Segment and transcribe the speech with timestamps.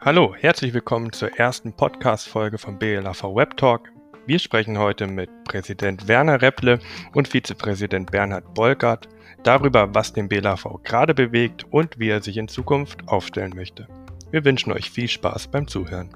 [0.00, 3.92] Hallo, herzlich willkommen zur ersten Podcast-Folge von BLAV Web Talk.
[4.26, 6.80] Wir sprechen heute mit Präsident Werner Repple
[7.14, 9.08] und Vizepräsident Bernhard Bolgert
[9.44, 13.86] darüber, was den BLAV gerade bewegt und wie er sich in Zukunft aufstellen möchte.
[14.32, 16.10] Wir wünschen euch viel Spaß beim Zuhören.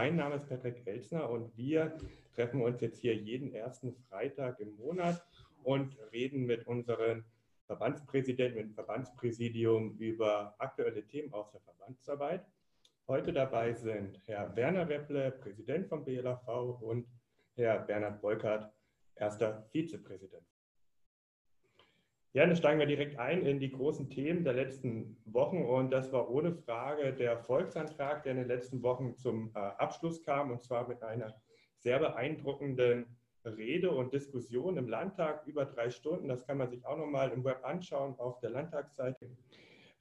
[0.00, 1.94] Mein Name ist Patrick Elsner und wir
[2.34, 5.22] treffen uns jetzt hier jeden ersten Freitag im Monat
[5.62, 7.22] und reden mit unseren
[7.66, 12.46] Verbandspräsident, mit dem Verbandspräsidium über aktuelle Themen aus der Verbandsarbeit.
[13.08, 16.48] Heute dabei sind Herr Werner Wepple, Präsident vom BLAV
[16.80, 17.06] und
[17.56, 18.72] Herr Bernhard Beukert,
[19.16, 20.46] erster Vizepräsident.
[22.32, 26.12] Ja, dann steigen wir direkt ein in die großen Themen der letzten Wochen und das
[26.12, 30.62] war ohne Frage der Volksantrag, der in den letzten Wochen zum äh, Abschluss kam und
[30.62, 31.34] zwar mit einer
[31.78, 36.28] sehr beeindruckenden Rede und Diskussion im Landtag über drei Stunden.
[36.28, 39.30] Das kann man sich auch nochmal im Web anschauen auf der Landtagsseite.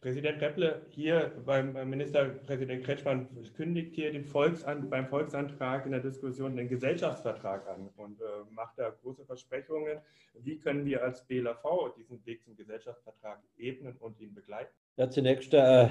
[0.01, 6.55] Präsident Repple hier beim Ministerpräsident Kretschmann kündigt hier den Volksan beim Volksantrag in der Diskussion
[6.55, 9.97] den Gesellschaftsvertrag an und äh, macht da große Versprechungen.
[10.35, 14.71] Wie können wir als BLAV diesen Weg zum Gesellschaftsvertrag ebnen und ihn begleiten?
[14.95, 15.89] Ja, zunächst äh,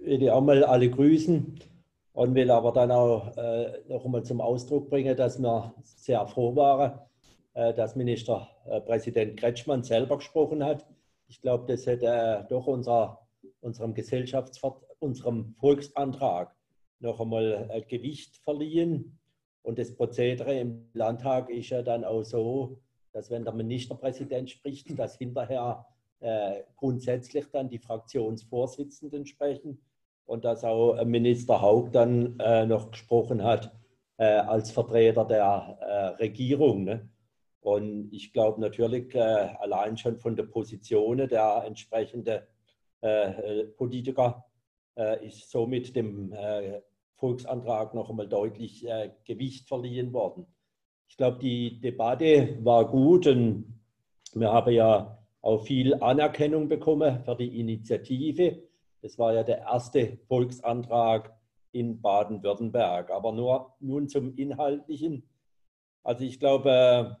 [0.00, 1.60] will ich auch mal alle grüßen
[2.12, 6.54] und will aber dann auch äh, noch einmal zum Ausdruck bringen, dass wir sehr froh
[6.56, 6.98] waren,
[7.54, 10.86] äh, dass Ministerpräsident Kretschmann selber gesprochen hat.
[11.28, 13.21] Ich glaube, das hätte äh, doch unser,
[13.62, 16.54] unserem Gesellschaftsvert unserem Volksantrag
[17.00, 19.18] noch einmal äh, Gewicht verliehen.
[19.62, 22.80] Und das Prozedere im Landtag ist ja dann auch so,
[23.12, 25.86] dass wenn der Ministerpräsident spricht, dass hinterher
[26.20, 29.80] äh, grundsätzlich dann die Fraktionsvorsitzenden sprechen
[30.24, 33.72] und dass auch Minister Haug dann äh, noch gesprochen hat
[34.16, 36.84] äh, als Vertreter der äh, Regierung.
[36.84, 37.08] Ne?
[37.60, 42.42] Und ich glaube natürlich äh, allein schon von der Position der entsprechenden äh,
[43.76, 44.44] Politiker
[44.96, 46.32] äh, ist somit dem
[47.16, 48.86] Volksantrag noch einmal deutlich
[49.24, 50.46] Gewicht verliehen worden.
[51.08, 53.80] Ich glaube, die Debatte war gut und
[54.34, 58.62] wir haben ja auch viel Anerkennung bekommen für die Initiative
[59.02, 61.36] das war ja der erste Volksantrag
[61.72, 63.10] in Baden-Württemberg.
[63.10, 65.28] Aber nur nun zum Inhaltlichen.
[66.04, 67.18] Also ich glaube,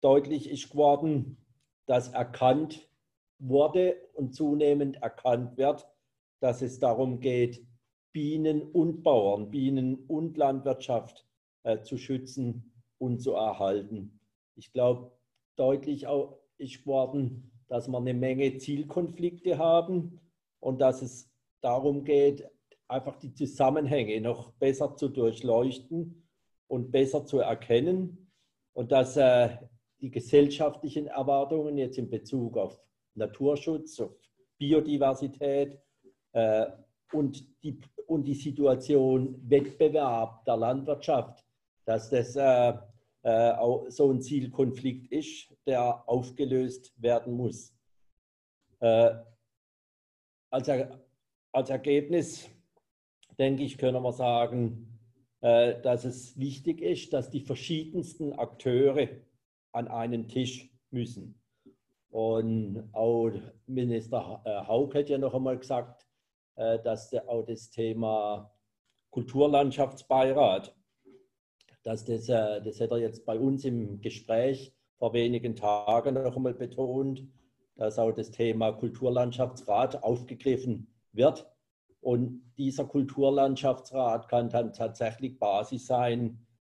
[0.00, 1.36] deutlich ist geworden,
[1.86, 2.88] dass erkannt
[3.42, 5.86] wurde und zunehmend erkannt wird,
[6.40, 7.66] dass es darum geht,
[8.12, 11.26] Bienen und Bauern, Bienen und Landwirtschaft
[11.64, 14.20] äh, zu schützen und zu erhalten.
[14.54, 15.12] Ich glaube,
[15.56, 20.20] deutlich auch ist geworden, dass wir eine Menge Zielkonflikte haben
[20.60, 21.30] und dass es
[21.62, 22.48] darum geht,
[22.86, 26.28] einfach die Zusammenhänge noch besser zu durchleuchten
[26.68, 28.30] und besser zu erkennen
[28.74, 29.56] und dass äh,
[30.00, 32.78] die gesellschaftlichen Erwartungen jetzt in Bezug auf
[33.14, 34.16] Naturschutz, auf
[34.58, 35.78] Biodiversität
[36.32, 36.66] äh,
[37.12, 41.44] und, die, und die Situation Wettbewerb der Landwirtschaft,
[41.84, 42.74] dass das äh,
[43.24, 47.74] äh auch so ein Zielkonflikt ist, der aufgelöst werden muss.
[48.80, 49.14] Äh,
[50.50, 51.00] als, er,
[51.52, 52.48] als Ergebnis,
[53.38, 54.98] denke ich, können wir sagen,
[55.40, 59.08] äh, dass es wichtig ist, dass die verschiedensten Akteure
[59.72, 61.41] an einen Tisch müssen.
[62.12, 63.30] Und auch
[63.66, 66.06] Minister äh, Haug hat ja noch einmal gesagt,
[66.56, 68.52] äh, dass auch das Thema
[69.10, 70.76] Kulturlandschaftsbeirat,
[71.82, 76.54] dass das, das hat er jetzt bei uns im Gespräch vor wenigen Tagen noch einmal
[76.54, 77.26] betont,
[77.76, 81.50] dass auch das Thema Kulturlandschaftsrat aufgegriffen wird.
[82.00, 86.51] Und dieser Kulturlandschaftsrat kann dann tatsächlich Basis sein äh,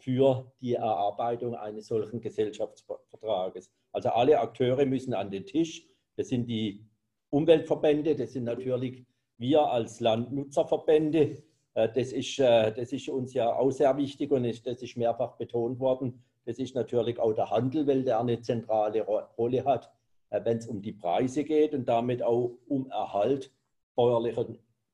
[0.00, 3.70] für die Erarbeitung eines solchen Gesellschaftsvertrages.
[3.92, 5.86] Also alle Akteure müssen an den Tisch.
[6.16, 6.84] Das sind die
[7.30, 9.04] Umweltverbände, das sind natürlich
[9.38, 11.42] wir als Landnutzerverbände.
[11.74, 15.36] Äh, das, ist, äh, das ist uns ja auch sehr wichtig und das ist mehrfach
[15.36, 16.22] betont worden.
[16.44, 19.90] Das ist natürlich auch der Handel, weil der eine zentrale Rolle hat
[20.30, 23.52] äh, wenn es um die Preise geht und damit auch um Erhalt
[23.94, 24.46] bäuerlicher,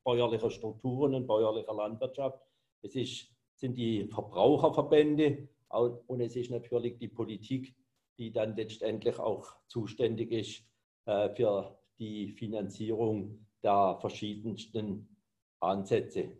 [0.03, 2.39] bäuerlicher Strukturen und bäuerlicher Landwirtschaft.
[2.81, 3.32] Es ist,
[3.63, 7.73] sind die Verbraucherverbände und es ist natürlich die Politik,
[8.17, 10.63] die dann letztendlich auch zuständig ist
[11.05, 15.07] äh, für die Finanzierung der verschiedensten
[15.61, 16.33] Ansätze.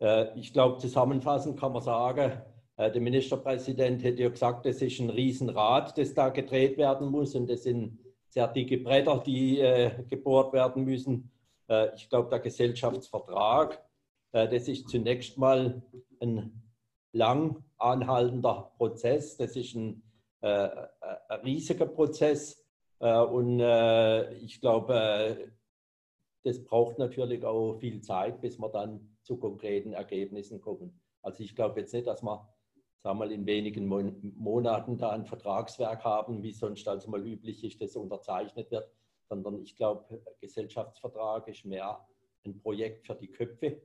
[0.00, 2.42] Äh, ich glaube, zusammenfassend kann man sagen,
[2.76, 7.48] der Ministerpräsident hätte ja gesagt, es ist ein Riesenrad, das da gedreht werden muss und
[7.48, 11.30] das sind sehr dicke Bretter, die äh, gebohrt werden müssen.
[11.68, 13.93] Äh, ich glaube, der Gesellschaftsvertrag, äh,
[14.34, 15.82] das ist zunächst mal
[16.20, 16.62] ein
[17.12, 19.36] lang anhaltender Prozess.
[19.36, 20.02] Das ist ein,
[20.40, 20.68] äh,
[21.44, 22.62] riesiger Prozess.
[22.98, 25.52] Äh, und äh, ich glaube,
[26.42, 31.00] das braucht natürlich auch viel Zeit, bis wir dann zu konkreten Ergebnissen kommen.
[31.22, 32.46] Also ich glaube jetzt nicht, dass wir
[33.04, 37.62] sagen wir mal, in wenigen Monaten da ein Vertragswerk haben, wie sonst also mal üblich
[37.62, 38.90] ist, das unterzeichnet wird,
[39.28, 42.06] sondern ich glaube, Gesellschaftsvertrag ist mehr
[42.46, 43.82] ein Projekt für die Köpfe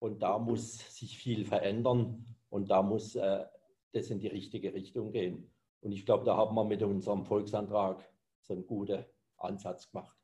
[0.00, 3.44] und da muss sich viel verändern und da muss äh,
[3.92, 5.50] das in die richtige Richtung gehen.
[5.80, 8.04] Und ich glaube, da haben wir mit unserem Volksantrag
[8.42, 9.04] so einen guten
[9.36, 10.16] Ansatz gemacht.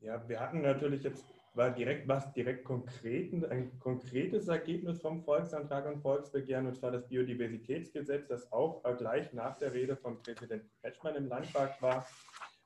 [0.00, 1.24] Ja, wir hatten natürlich jetzt
[1.56, 7.08] war direkt was direkt konkreten, ein konkretes Ergebnis vom Volksantrag und Volksbegehren, und zwar das
[7.08, 12.06] Biodiversitätsgesetz, das auch gleich nach der Rede von Präsident Kretschmann im Landtag war.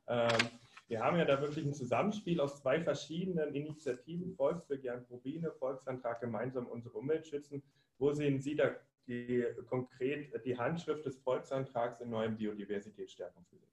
[0.08, 0.30] Ähm,
[0.90, 6.66] wir haben ja da wirklich ein Zusammenspiel aus zwei verschiedenen Initiativen, Volksbegehren, Probine, Volksantrag gemeinsam
[6.66, 7.62] unsere Umwelt schützen.
[7.98, 8.72] Wo sehen Sie da
[9.06, 13.68] die, konkret die Handschrift des Volksantrags im neuen Biodiversitätsstärkungsgesetz?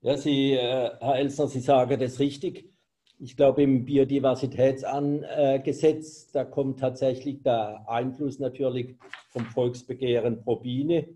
[0.00, 2.72] Ja, Sie, äh, Herr Elsner, Sie sagen das richtig.
[3.18, 8.96] Ich glaube, im Biodiversitätsgesetz, da kommt tatsächlich der Einfluss natürlich
[9.28, 11.06] vom Volksbegehren Probine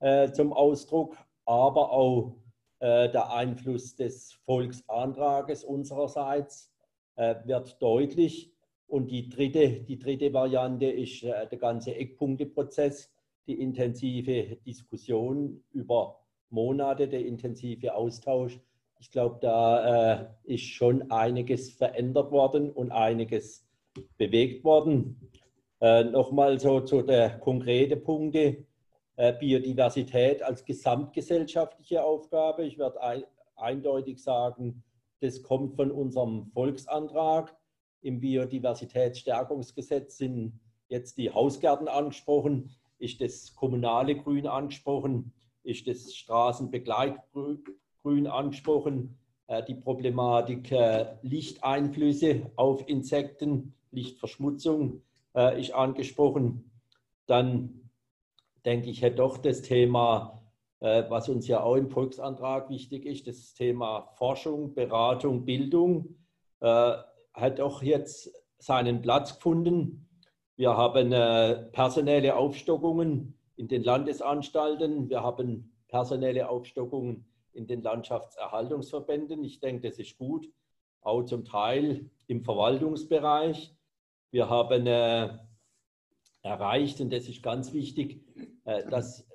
[0.00, 1.14] äh, zum Ausdruck,
[1.44, 2.32] aber auch äh,
[2.80, 6.72] der Einfluss des Volksantrages unsererseits
[7.16, 8.52] äh, wird deutlich.
[8.86, 13.10] Und die dritte, die dritte Variante ist äh, der ganze Eckpunkteprozess,
[13.46, 16.20] die intensive Diskussion über
[16.50, 18.60] Monate, der intensive Austausch
[18.98, 23.66] ich glaube, da äh, ist schon einiges verändert worden und einiges
[24.16, 25.30] bewegt worden.
[25.80, 28.65] Äh, Nochmal so zu der konkreten Punkte.
[29.18, 32.66] Äh, Biodiversität als gesamtgesellschaftliche Aufgabe.
[32.66, 33.24] Ich werde ein,
[33.56, 34.82] eindeutig sagen,
[35.20, 37.56] das kommt von unserem Volksantrag.
[38.02, 47.64] Im Biodiversitätsstärkungsgesetz sind jetzt die Hausgärten angesprochen, ist das kommunale Grün angesprochen, ist das Straßenbegleitgrün
[48.02, 55.00] Grün angesprochen, äh, die Problematik äh, Lichteinflüsse auf Insekten, Lichtverschmutzung
[55.58, 56.70] ist angesprochen.
[57.26, 57.85] Dann
[58.66, 60.42] denke ich, hätte doch das Thema,
[60.80, 66.16] was uns ja auch im Volksantrag wichtig ist, das Thema Forschung, Beratung, Bildung,
[66.60, 70.08] hat auch jetzt seinen Platz gefunden.
[70.56, 71.10] Wir haben
[71.72, 79.44] personelle Aufstockungen in den Landesanstalten, wir haben personelle Aufstockungen in den Landschaftserhaltungsverbänden.
[79.44, 80.46] Ich denke, das ist gut,
[81.00, 83.74] auch zum Teil im Verwaltungsbereich.
[84.30, 85.38] Wir haben äh,
[86.46, 88.22] erreicht, und das ist ganz wichtig,
[88.64, 89.26] äh, dass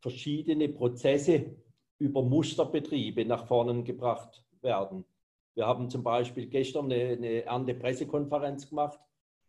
[0.00, 1.56] verschiedene Prozesse
[1.98, 5.06] über Musterbetriebe nach vorne gebracht werden.
[5.54, 9.00] Wir haben zum Beispiel gestern eine, eine Erntepressekonferenz gemacht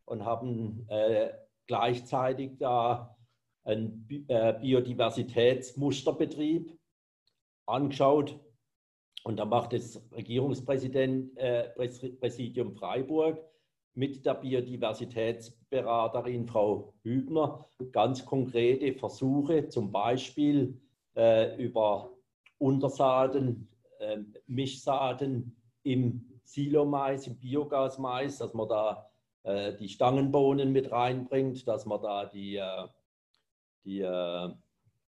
[0.06, 1.30] und haben äh,
[1.68, 3.16] gleichzeitig da
[3.64, 6.76] einen äh, Biodiversitätsmusterbetrieb
[7.68, 8.40] angeschaut.
[9.24, 11.70] Und da macht das Regierungspräsidium äh,
[12.76, 13.40] Freiburg
[13.94, 14.34] mit der
[15.70, 20.80] Biodiversitätsberaterin Frau Hübner ganz konkrete Versuche, zum Beispiel
[21.16, 22.12] äh, über
[22.58, 23.70] Untersaaten,
[24.00, 24.18] äh,
[24.48, 29.10] Mischsaaten im Silomais, im Biogasmais, dass man da
[29.44, 32.88] äh, die Stangenbohnen mit reinbringt, dass man da die, äh,
[33.86, 34.50] die äh,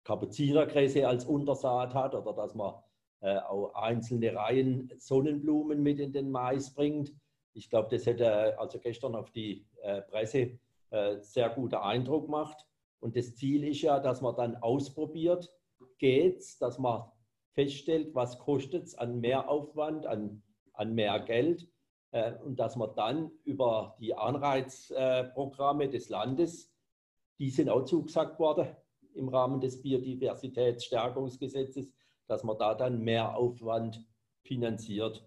[0.04, 2.76] Kapuzinergräse als Untersaat hat oder dass man
[3.22, 7.14] äh, auch einzelne Reihen Sonnenblumen mit in den Mais bringt.
[7.54, 12.66] Ich glaube, das hätte also gestern auf die äh, Presse äh, sehr guter Eindruck gemacht.
[13.00, 15.52] Und das Ziel ist ja, dass man dann ausprobiert,
[16.00, 17.04] geht's, dass man
[17.54, 21.70] feststellt, was kostet es an Mehraufwand, an, an mehr Geld
[22.12, 26.74] äh, und dass man dann über die Anreizprogramme des Landes,
[27.40, 28.68] die sind auch zugesagt worden,
[29.14, 31.90] im Rahmen des Biodiversitätsstärkungsgesetzes,
[32.28, 34.06] dass man da dann mehr Aufwand
[34.42, 35.26] finanziert.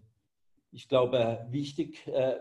[0.70, 2.38] Ich glaube, wichtig, äh,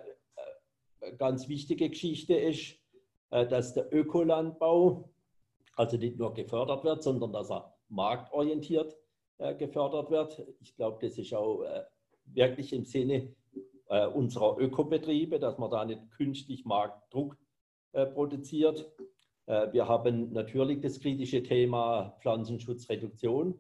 [1.18, 2.76] ganz wichtige Geschichte ist,
[3.32, 5.10] äh, dass der Ökolandbau
[5.76, 8.98] also nicht nur gefördert wird, sondern dass er marktorientiert
[9.60, 10.44] gefördert wird.
[10.62, 11.64] Ich glaube, das ist auch
[12.26, 13.36] wirklich im Sinne
[14.16, 17.38] unserer Ökobetriebe, dass man da nicht künstlich Marktdruck
[18.16, 18.92] produziert.
[19.48, 23.58] Äh, wir haben natürlich das kritische Thema Pflanzenschutzreduktion.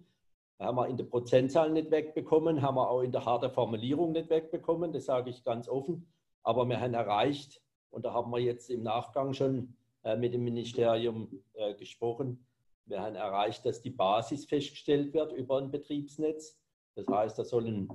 [0.59, 4.29] Haben wir in der Prozentzahl nicht wegbekommen, haben wir auch in der harten Formulierung nicht
[4.29, 6.07] wegbekommen, das sage ich ganz offen.
[6.47, 10.45] Aber wir haben erreicht, und da haben wir jetzt im Nachgang schon äh, mit dem
[10.45, 12.45] Ministerium äh, gesprochen,
[12.85, 16.57] wir haben erreicht, dass die Basis festgestellt wird über ein Betriebsnetz.
[16.95, 17.89] Das heißt, da sollen,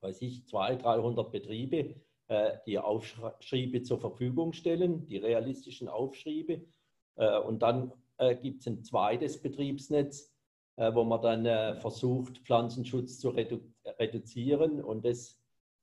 [0.00, 1.96] weiß ich, 200, 300 Betriebe
[2.64, 6.64] die Aufschriebe zur Verfügung stellen, die realistischen Aufschriebe.
[7.16, 10.32] Äh, und dann äh, gibt es ein zweites Betriebsnetz,
[10.76, 13.60] äh, wo man dann äh, versucht, Pflanzenschutz zu redu
[13.98, 15.39] reduzieren und das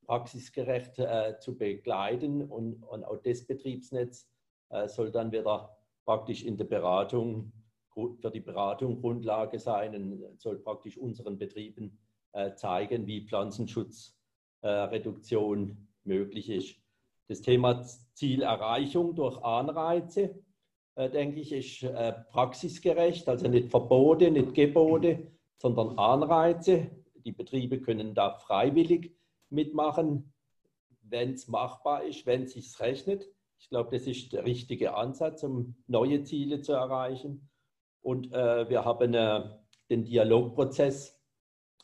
[0.08, 2.42] praxisgerecht äh, zu begleiten.
[2.42, 4.30] Und, und, auch das Betriebsnetz
[4.70, 7.52] äh, soll dann wieder praktisch in der Beratung,
[7.94, 12.00] für die Beratung Grundlage sein und soll praktisch unseren Betrieben
[12.34, 16.76] äh, zeigen, wie Pflanzenschutzreduktion möglich ist.
[17.28, 17.84] Das Thema
[18.14, 20.36] Zielerreichung durch Anreize
[20.96, 26.90] äh, denke ich, ist äh, praxisgerecht, also nicht Verbote, nicht Gebote, sondern Anreize.
[27.26, 29.18] Die Betriebe können da freiwillig
[29.50, 30.34] mitmachen,
[31.02, 33.28] wenn es machbar ist, wenn es sich rechnet.
[33.60, 37.50] Ich glaube, das ist der richtige Ansatz, um neue Ziele zu erreichen.
[38.02, 39.44] Und äh, wir haben äh,
[39.90, 41.20] den Dialogprozess,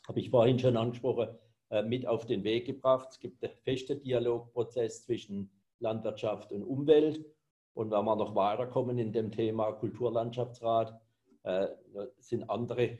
[0.06, 1.28] habe ich vorhin schon angesprochen,
[1.70, 3.08] äh, mit auf den Weg gebracht.
[3.10, 7.24] Es gibt einen festen Dialogprozess zwischen Landwirtschaft und Umwelt.
[7.74, 11.00] Und wenn wir noch weiterkommen in dem Thema Kulturlandschaftsrat,
[11.42, 11.66] äh,
[12.18, 12.98] sind andere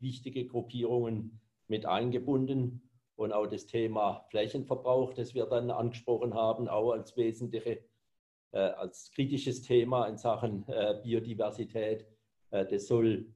[0.00, 2.83] wichtige Gruppierungen mit eingebunden.
[3.16, 7.84] Und auch das Thema Flächenverbrauch, das wir dann angesprochen haben, auch als wesentliche,
[8.52, 12.06] äh, als kritisches Thema in Sachen äh, Biodiversität,
[12.50, 13.26] äh, das soll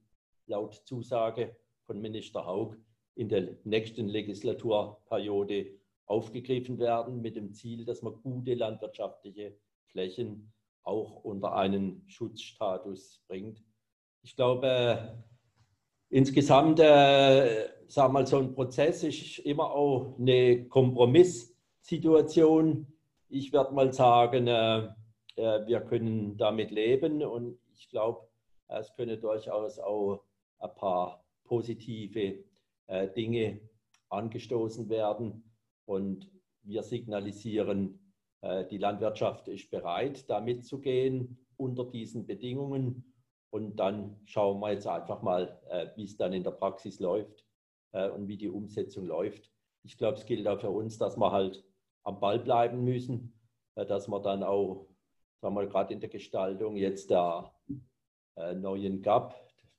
[0.47, 1.56] laut Zusage
[1.87, 2.76] von Minister Haug
[3.14, 9.56] in der nächsten Legislaturperiode aufgegriffen werden, mit dem Ziel, dass man gute landwirtschaftliche
[9.87, 13.62] Flächen auch unter einen Schutzstatus bringt.
[14.23, 15.23] Ich glaube,
[16.11, 22.87] insgesamt, äh, wir mal, so ein Prozess ist immer auch eine Kompromisssituation.
[23.29, 24.88] Ich werde mal sagen, äh,
[25.37, 28.29] äh, wir können damit leben und ich glaube,
[28.69, 30.23] es können durchaus auch
[30.59, 32.45] ein paar positive
[32.87, 33.61] äh, Dinge
[34.11, 35.45] angestoßen werden
[35.87, 36.31] und
[36.62, 37.99] wir signalisieren,
[38.43, 43.08] äh, die Landwirtschaft ist bereit, da mitzugehen unter diesen Bedingungen.
[43.50, 47.47] Und dann schauen wir jetzt einfach mal, äh, wie es dann in der Praxis läuft
[47.93, 49.50] äh, und wie die Umsetzung läuft.
[49.85, 51.64] Ich glaube, es gilt auch für uns, dass wir halt
[52.02, 53.33] am Ball bleiben müssen,
[53.75, 54.87] dass wir dann auch,
[55.40, 57.52] sagen wir gerade in der Gestaltung jetzt der
[58.55, 59.35] neuen GAP,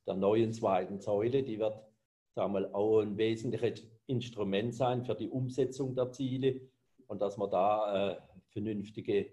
[0.06, 1.74] der neuen zweiten Säule, die wird,
[2.36, 6.62] sagen wir mal, auch ein wesentliches Instrument sein für die Umsetzung der Ziele
[7.08, 8.18] und dass wir da
[8.52, 9.32] vernünftige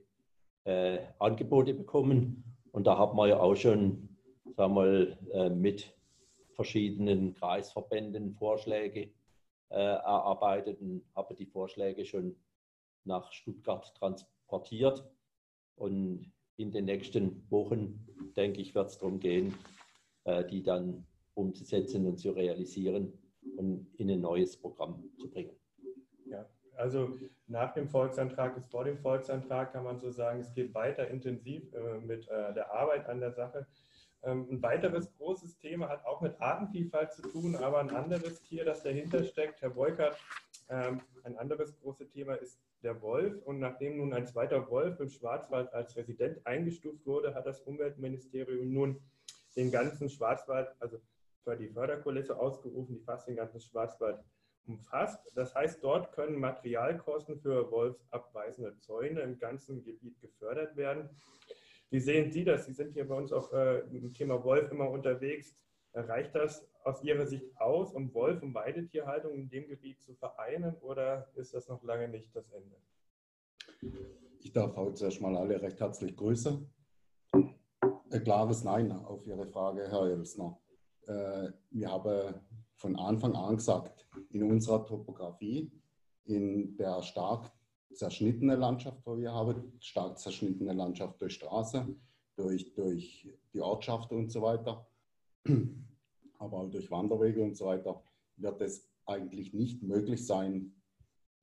[0.65, 2.45] äh, Angebote bekommen.
[2.73, 4.16] Und da haben wir ja auch schon
[4.57, 5.95] sagen wir mal, äh, mit
[6.55, 9.11] verschiedenen Kreisverbänden Vorschläge
[9.69, 12.35] äh, erarbeitet und habe die Vorschläge schon
[13.05, 15.05] nach Stuttgart transportiert.
[15.77, 19.55] Und in den nächsten Wochen, denke ich, wird es darum gehen,
[20.25, 23.13] äh, die dann umzusetzen und zu realisieren
[23.57, 25.55] und in ein neues Programm zu bringen.
[26.25, 30.75] Ja, also nach dem Volksantrag ist vor dem Volksantrag, kann man so sagen, es geht
[30.75, 33.67] weiter intensiv äh, mit äh, der Arbeit an der Sache.
[34.23, 38.65] Ähm, ein weiteres großes Thema hat auch mit Artenvielfalt zu tun, aber ein anderes Tier,
[38.65, 40.17] das dahinter steckt, Herr Beukert,
[40.69, 43.41] ähm, ein anderes großes Thema ist der Wolf.
[43.45, 48.73] Und nachdem nun ein zweiter Wolf im Schwarzwald als Resident eingestuft wurde, hat das Umweltministerium
[48.73, 49.01] nun
[49.57, 51.01] den ganzen Schwarzwald, also
[51.45, 54.19] für die Förderkulisse ausgerufen, die fast den ganzen Schwarzwald
[54.67, 55.21] umfasst.
[55.35, 61.09] Das heißt, dort können Materialkosten für wolfsabweisende Zäune im ganzen Gebiet gefördert werden.
[61.91, 62.67] Wie sehen Sie das?
[62.67, 65.57] Sie sind hier bei uns auch äh, im Thema Wolf immer unterwegs.
[65.95, 70.77] Reicht das aus Ihrer Sicht aus, um Wolf- und Weidetierhaltung in dem Gebiet zu vereinen
[70.81, 72.77] oder ist das noch lange nicht das Ende?
[74.41, 76.69] Ich darf heute zuerst mal alle recht herzlich grüßen.
[77.33, 80.59] Ein klares Nein auf Ihre Frage, Herr Elsner.
[81.07, 82.35] Äh, wir haben
[82.75, 85.73] von Anfang an gesagt, in unserer Topografie,
[86.25, 87.51] in der stark
[87.97, 91.87] zerschnittene Landschaft, wo wir haben, stark zerschnittene Landschaft durch Straße,
[92.37, 94.87] durch, durch die Ortschaft und so weiter,
[96.39, 98.03] aber auch durch Wanderwege und so weiter,
[98.37, 100.75] wird es eigentlich nicht möglich sein,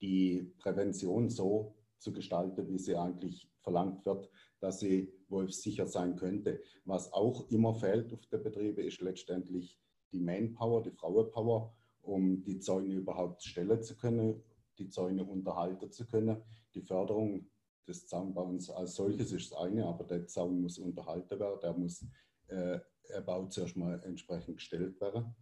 [0.01, 4.29] die Prävention so zu gestalten, wie sie eigentlich verlangt wird,
[4.59, 6.61] dass sie wolfssicher sein könnte.
[6.85, 9.79] Was auch immer fehlt auf der Betriebe, ist letztendlich
[10.11, 14.43] die Manpower, die Frauenpower, um die Zäune überhaupt stellen zu können,
[14.77, 16.41] die Zäune unterhalten zu können.
[16.73, 17.47] Die Förderung
[17.87, 22.05] des Zaunbauens als solches ist das eine, aber der Zaun muss unterhalten werden, der muss
[22.47, 25.35] äh, erbaut zuerst mal entsprechend gestellt werden.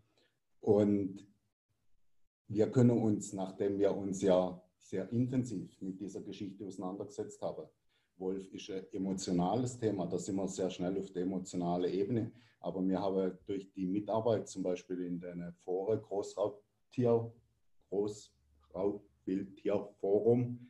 [0.60, 1.28] Und
[2.48, 7.68] wir können uns, nachdem wir uns ja sehr intensiv mit dieser Geschichte auseinandergesetzt haben,
[8.18, 12.32] Wolf ist ein emotionales Thema, da sind wir sehr schnell auf der emotionalen Ebene.
[12.60, 17.32] Aber wir haben durch die Mitarbeit zum Beispiel in den Foren Großraubtier,
[19.26, 20.70] Großraubbildtierforum,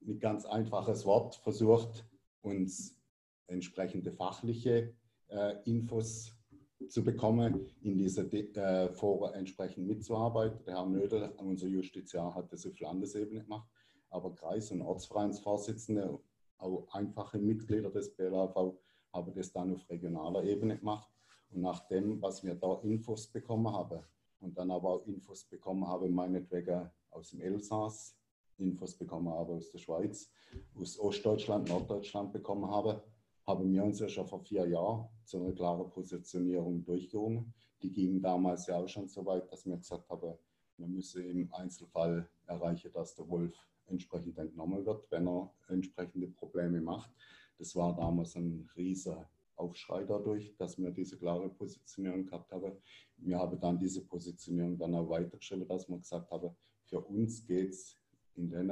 [0.00, 2.04] mit ganz einfaches Wort versucht,
[2.42, 2.98] uns
[3.46, 4.94] entsprechende fachliche
[5.28, 6.34] äh, Infos
[6.88, 10.64] zu bekommen, in dieser äh, Foren entsprechend mitzuarbeiten.
[10.64, 13.68] Der Herr Nödel, unser Justiziar, hat das auf Landesebene gemacht,
[14.10, 16.18] aber Kreis- und Ortsvereinsvorsitzende,
[16.58, 18.74] auch einfache Mitglieder des BLAV,
[19.12, 21.08] haben das dann auf regionaler Ebene gemacht.
[21.50, 24.00] Und nach dem, was wir da Infos bekommen haben
[24.40, 28.16] und dann aber auch Infos bekommen haben, meinetwegen aus dem Elsass,
[28.58, 30.30] Infos bekommen habe aus der Schweiz,
[30.78, 33.02] aus Ostdeutschland, Norddeutschland bekommen habe,
[33.46, 37.52] haben wir uns ja schon vor vier Jahren zu einer klaren Positionierung durchgerungen.
[37.82, 40.38] Die gingen damals ja auch schon so weit, dass wir gesagt haben,
[40.76, 43.54] wir müssen im Einzelfall erreichen, dass der Wolf
[43.86, 47.10] entsprechend entnommen wird, wenn er entsprechende Probleme macht.
[47.58, 52.72] Das war damals ein riesiger Aufschrei dadurch, dass wir diese klare Positionierung gehabt haben.
[53.16, 56.56] Wir haben dann diese Positionierung dann auch weitergeschrieben, dass wir gesagt haben,
[56.92, 57.98] für uns geht es
[58.34, 58.70] in den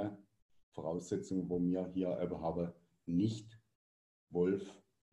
[0.73, 2.71] Voraussetzungen, wo wir hier eben haben,
[3.07, 3.59] nicht
[4.29, 4.63] Wolf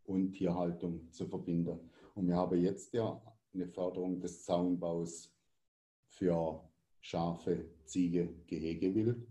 [0.04, 1.90] und Tierhaltung zu verbinden.
[2.16, 3.22] Und wir haben jetzt ja
[3.54, 5.34] eine Förderung des Zaunbaus
[6.10, 6.62] für
[7.00, 9.26] Schafe, Ziege, Gehegewild.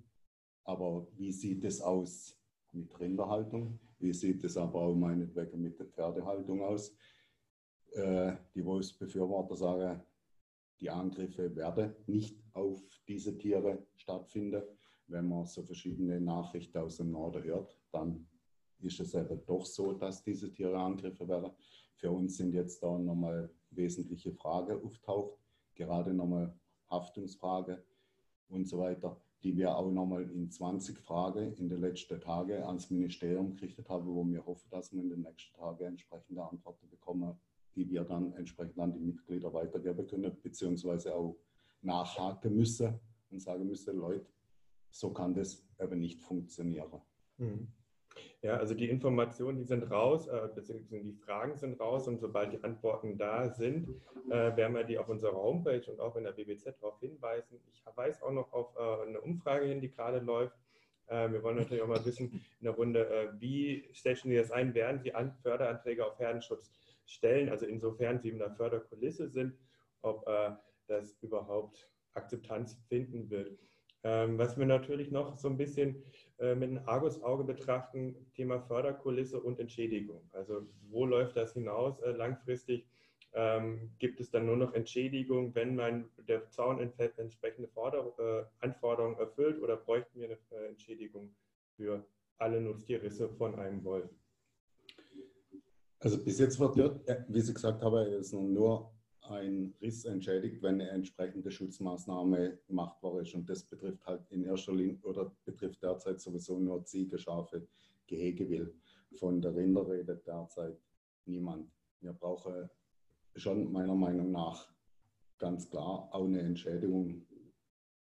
[0.65, 2.35] Aber wie sieht es aus
[2.73, 3.79] mit Rinderhaltung?
[3.99, 6.97] Wie sieht es aber auch meinetwegen mit der Pferdehaltung aus?
[7.91, 10.03] Äh, die Wolfsbefürworter sagen,
[10.81, 14.63] die Angriffe werden nicht auf diese Tiere stattfinden.
[15.09, 18.27] Wenn man so verschiedene Nachrichten aus dem Norden hört, dann
[18.81, 21.53] ist es eben doch so, dass diese Tiere Angriffe werden.
[21.95, 25.39] Für uns sind jetzt da nochmal wesentliche Fragen auftaucht,
[25.75, 26.53] gerade nochmal
[26.91, 27.83] Haftungsfrage
[28.49, 32.91] und so weiter, die wir auch nochmal in 20 Fragen in den letzten Tagen ans
[32.91, 37.39] Ministerium gerichtet haben, wo wir hoffen, dass wir in den nächsten Tagen entsprechende Antworten bekommen,
[37.75, 41.37] die wir dann entsprechend an die Mitglieder weitergeben können, beziehungsweise auch
[41.83, 42.99] nachhaken müssen
[43.31, 44.27] und sagen müssen, Leute,
[44.91, 47.01] so kann das eben nicht funktionieren.
[47.39, 47.69] Mhm.
[48.43, 52.53] Ja, also die Informationen, die sind raus, äh, beziehungsweise die Fragen sind raus und sobald
[52.53, 53.89] die Antworten da sind,
[54.31, 57.61] äh, werden wir die auf unserer Homepage und auch in der BBZ darauf hinweisen.
[57.73, 60.57] Ich weise auch noch auf äh, eine Umfrage hin, die gerade läuft.
[61.09, 64.51] Äh, wir wollen natürlich auch mal wissen in der Runde, äh, wie stellen Sie das
[64.51, 66.71] ein, werden Sie An Förderanträge auf Herdenschutz
[67.05, 69.55] stellen, also insofern Sie in der Förderkulisse sind,
[70.03, 70.51] ob äh,
[70.87, 73.59] das überhaupt Akzeptanz finden wird.
[74.03, 76.03] Ähm, was wir natürlich noch so ein bisschen
[76.39, 80.29] äh, mit einem Argusauge betrachten, Thema Förderkulisse und Entschädigung.
[80.33, 82.87] Also wo läuft das hinaus äh, langfristig?
[83.33, 89.19] Ähm, gibt es dann nur noch Entschädigung, wenn man der Zaun entsprechende Forder äh, Anforderungen
[89.19, 91.35] erfüllt oder bräuchten wir eine äh, Entschädigung
[91.77, 92.07] für
[92.39, 94.09] alle Nutztierrisse von einem Wolf?
[95.99, 98.96] Also bis jetzt wird, wie Sie gesagt haben, ist nur
[99.31, 103.35] ein Riss entschädigt, wenn eine entsprechende Schutzmaßnahme machbar ist.
[103.35, 107.67] Und das betrifft halt in erster Linie oder betrifft derzeit sowieso nur Ziege, Schafe,
[108.07, 108.75] Gehegewill.
[109.15, 110.79] Von der Rinder redet derzeit
[111.25, 111.71] niemand.
[112.01, 112.69] Wir brauchen
[113.35, 114.69] schon meiner Meinung nach
[115.39, 117.27] ganz klar auch eine Entschädigung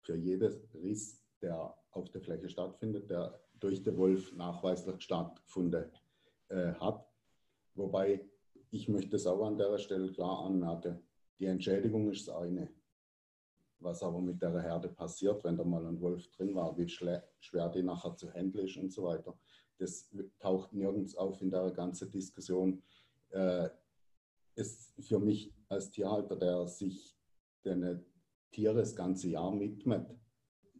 [0.01, 5.85] für jeden Riss, der auf der Fläche stattfindet, der durch den Wolf nachweislich stattgefunden
[6.49, 7.07] äh, hat.
[7.73, 8.25] Wobei
[8.71, 10.99] ich möchte es auch an der Stelle klar anmerken,
[11.39, 12.69] die Entschädigung ist das eine.
[13.79, 17.69] Was aber mit der Herde passiert, wenn da mal ein Wolf drin war, wie schwer
[17.69, 19.37] die nachher zu handeln ist und so weiter,
[19.77, 22.81] das taucht nirgends auf in der ganzen Diskussion.
[23.29, 23.69] Äh,
[24.55, 27.17] ist für mich als Tierhalter, der sich
[27.65, 28.05] den
[28.51, 30.09] Tiere das ganze Jahr widmet,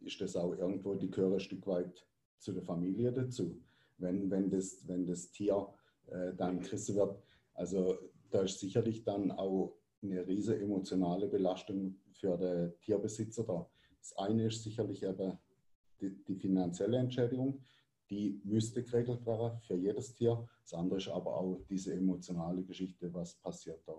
[0.00, 2.06] ist das auch irgendwo, die gehören ein Stück weit
[2.38, 3.60] zu der Familie dazu.
[3.98, 5.68] Wenn, wenn, das, wenn das Tier
[6.06, 7.18] äh, dann gerissen wird,
[7.54, 7.98] also
[8.30, 9.76] da ist sicherlich dann auch
[10.10, 13.68] eine riesige emotionale Belastung für den Tierbesitzer da.
[13.98, 15.38] Das eine ist sicherlich eben
[16.00, 17.60] die, die finanzielle Entschädigung,
[18.10, 20.46] die müsste geregelt werden für jedes Tier.
[20.62, 23.94] Das andere ist aber auch diese emotionale Geschichte, was passiert da.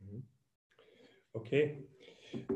[0.00, 0.26] Mhm.
[1.32, 1.88] Okay.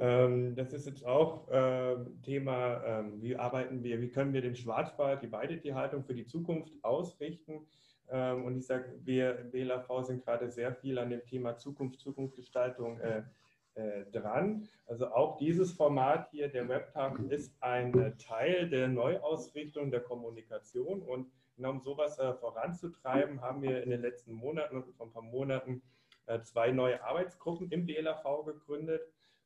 [0.01, 4.57] Ähm, das ist jetzt auch äh, Thema, ähm, wie arbeiten wir, wie können wir den
[4.57, 7.67] Schwarzwald, die Weidetierhaltung für die Zukunft ausrichten.
[8.11, 12.01] Ähm, und ich sage, wir im BLAV sind gerade sehr viel an dem Thema Zukunft,
[12.01, 13.23] Zukunftsgestaltung äh,
[13.79, 14.69] äh, dran.
[14.87, 21.03] Also auch dieses Format hier, der Webtag, ist ein äh, Teil der Neuausrichtung der Kommunikation.
[21.03, 25.23] Und genau um sowas äh, voranzutreiben, haben wir in den letzten Monaten, vor ein paar
[25.23, 25.83] Monaten,
[26.27, 29.03] äh, zwei neue Arbeitsgruppen im BLAV gegründet,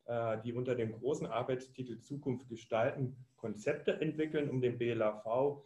[0.06, 5.62] äh, die unter dem großen Arbeitstitel Zukunft gestalten Konzepte entwickeln, um den BLAV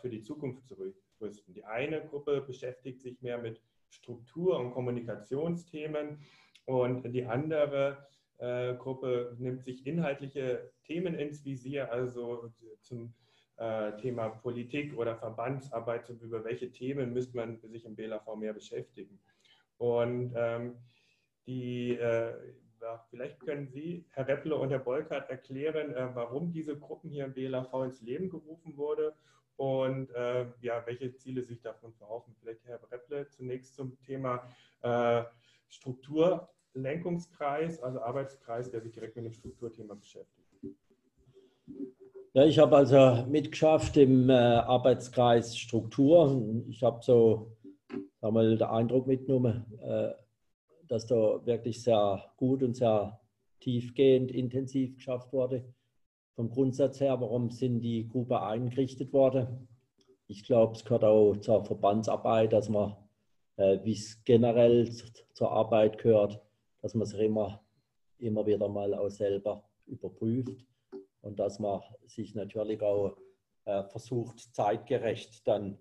[0.00, 0.76] für die Zukunft zu
[1.20, 1.54] rüsten.
[1.54, 6.18] Die eine Gruppe beschäftigt sich mehr mit Struktur- und Kommunikationsthemen
[6.64, 8.06] und die andere
[8.38, 12.52] äh, Gruppe nimmt sich inhaltliche Themen ins Visier, also
[12.82, 13.14] zum
[13.56, 19.18] äh, Thema Politik oder Verbandsarbeit, über welche Themen müsste man sich im BLAV mehr beschäftigen.
[19.78, 20.76] Und ähm,
[21.46, 22.34] die, äh,
[22.80, 27.24] ja, vielleicht können Sie, Herr Repple und Herr Bolkert, erklären, äh, warum diese Gruppen hier
[27.24, 29.14] im BLAV ins Leben gerufen wurde
[29.56, 32.34] und äh, ja, welche Ziele sich davon verhoffen.
[32.40, 34.42] Vielleicht Herr Repple zunächst zum Thema
[34.82, 35.22] äh,
[35.68, 40.46] Strukturlenkungskreis, also Arbeitskreis, der sich direkt mit dem Strukturthema beschäftigt.
[42.34, 46.64] Ja, ich habe also mitgeschafft im äh, Arbeitskreis Struktur.
[46.68, 47.56] Ich habe so
[48.20, 50.10] sag mal, den Eindruck mitgenommen, äh,
[50.88, 53.20] dass da wirklich sehr gut und sehr
[53.60, 55.64] tiefgehend, intensiv geschafft wurde.
[56.36, 59.66] Vom Grundsatz her, warum sind die Gruppe eingerichtet worden?
[60.28, 62.94] Ich glaube, es gehört auch zur Verbandsarbeit, dass man,
[63.56, 64.86] äh, wie es generell
[65.32, 66.42] zur Arbeit gehört,
[66.82, 67.64] dass man sich immer,
[68.18, 70.66] immer wieder mal auch selber überprüft
[71.22, 73.16] und dass man sich natürlich auch
[73.64, 75.78] äh, versucht, zeitgerecht dann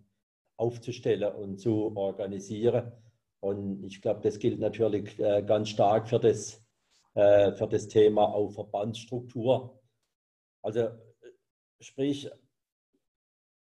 [0.56, 2.94] aufzustellen und zu organisieren.
[3.42, 6.64] Und ich glaube, das gilt natürlich äh, ganz stark für das,
[7.14, 9.82] äh, für das Thema auch Verbandsstruktur.
[10.66, 10.90] Also
[11.80, 12.28] sprich,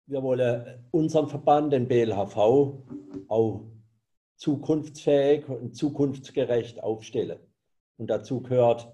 [0.07, 2.37] wir wollen unseren Verband, den BLHV,
[3.29, 3.67] auch
[4.37, 7.41] zukunftsfähig und zukunftsgerecht aufstellen.
[7.99, 8.91] Und dazu gehört,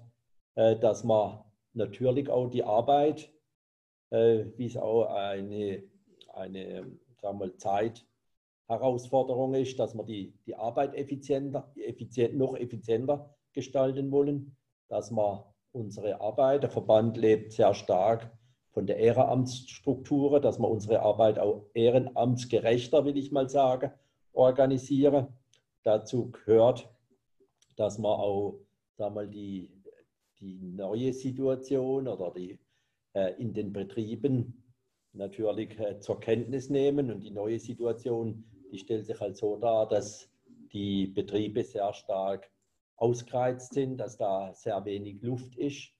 [0.55, 1.39] dass man
[1.71, 3.31] natürlich auch die Arbeit,
[4.09, 5.81] äh, wie es auch eine,
[6.33, 7.57] eine sagen wir,
[8.67, 14.57] Zeitherausforderung ist, dass wir die, die Arbeit effizienter, effizient, noch effizienter gestalten wollen,
[14.89, 18.31] dass wir unsere Arbeit, der Verband lebt sehr stark
[18.69, 23.91] von der Ehrenamtsstruktur, dass wir unsere Arbeit auch ehrenamtsgerechter, will ich mal sagen,
[24.33, 25.27] organisieren.
[25.83, 26.89] Dazu gehört,
[27.75, 28.59] dass wir auch
[28.97, 29.81] sagen wir, die
[30.41, 32.59] die neue Situation oder die
[33.13, 34.63] äh, in den Betrieben
[35.13, 37.11] natürlich äh, zur Kenntnis nehmen.
[37.11, 40.29] Und die neue Situation, die stellt sich halt so dar, dass
[40.73, 42.49] die Betriebe sehr stark
[43.01, 45.91] ausgereizt sind, dass da sehr wenig Luft ist,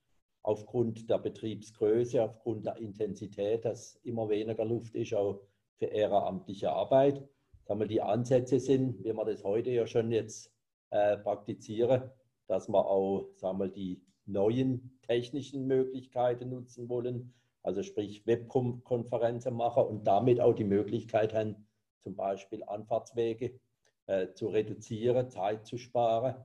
[0.44, 5.42] aufgrund der Betriebsgröße, aufgrund der Intensität, dass immer weniger Luft ist, auch
[5.78, 7.28] für ehrenamtliche Arbeit.
[7.64, 10.54] Sagen wir, die Ansätze sind, wie wir das heute ja schon jetzt
[10.92, 12.12] äh, praktizieren,
[12.48, 17.34] dass man auch sagen wir, die neuen technischen Möglichkeiten nutzen wollen,
[17.64, 21.68] also sprich Webkonferenzen machen und damit auch die Möglichkeit haben,
[22.04, 23.60] zum Beispiel Anfahrtswege
[24.06, 26.36] äh, zu reduzieren, Zeit zu sparen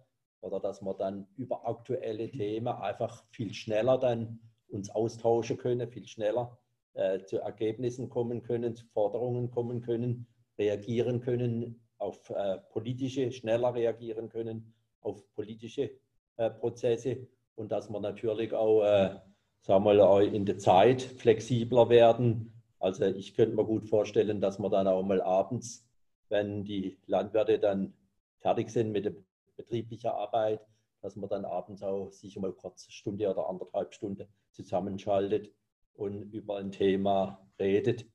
[0.40, 6.06] oder dass wir dann über aktuelle Themen einfach viel schneller dann uns austauschen können, viel
[6.06, 6.58] schneller
[6.94, 10.26] äh, zu Ergebnissen kommen können, zu Forderungen kommen können,
[10.58, 15.90] reagieren können auf äh, politische, schneller reagieren können auf politische
[16.36, 19.16] äh, Prozesse und dass wir natürlich auch, äh,
[19.60, 22.52] sagen wir mal, in der Zeit flexibler werden.
[22.78, 25.86] Also ich könnte mir gut vorstellen, dass wir dann auch mal abends,
[26.28, 27.94] wenn die Landwirte dann
[28.40, 29.14] fertig sind mit der
[29.56, 30.60] betrieblichen Arbeit,
[31.02, 35.52] dass man dann abends auch sich mal kurz eine Stunde oder anderthalb Stunden zusammenschaltet
[35.94, 38.06] und über ein Thema redet.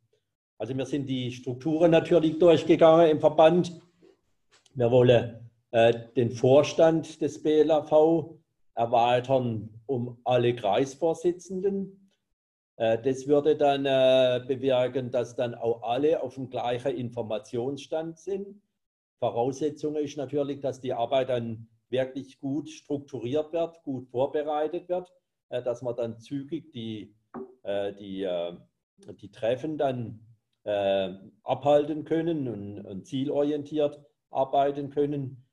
[0.58, 3.82] Also wir sind die Strukturen natürlich durchgegangen im Verband.
[4.76, 8.36] Wir wollen äh, den Vorstand des BLAV
[8.76, 12.12] erweitern um alle Kreisvorsitzenden.
[12.76, 18.62] Äh, das würde dann äh, bewirken, dass dann auch alle auf dem gleichen Informationsstand sind.
[19.22, 25.14] Voraussetzung ist natürlich, dass die Arbeit dann wirklich gut strukturiert wird, gut vorbereitet wird,
[25.50, 27.16] äh, dass man dann zügig die,
[27.64, 28.28] die,
[29.22, 30.20] die Treffen dann
[31.44, 35.46] abhalten können und, und zielorientiert arbeiten können.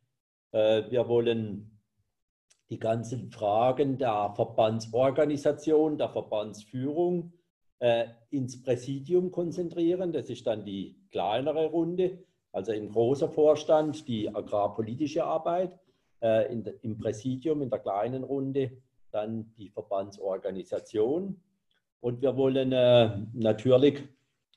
[0.53, 1.79] Wir wollen
[2.71, 7.33] die ganzen Fragen der Verbandsorganisation, der Verbandsführung
[7.79, 10.13] äh, ins Präsidium konzentrieren.
[10.13, 15.79] Das ist dann die kleinere Runde, also im großen Vorstand die agrarpolitische Arbeit,
[16.21, 18.73] äh, in, im Präsidium in der kleinen Runde
[19.11, 21.41] dann die Verbandsorganisation.
[22.01, 24.03] Und wir wollen äh, natürlich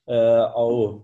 [0.05, 1.03] äh, auch,